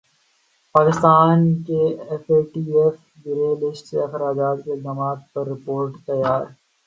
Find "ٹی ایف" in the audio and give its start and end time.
2.51-2.95